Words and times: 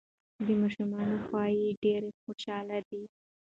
د 0.45 0.47
ماشومانو 0.61 1.15
خوی 1.25 1.51
یې 1.63 1.69
ډیر 1.83 2.01
خوشحال 2.23 2.69
دی. 2.89 3.03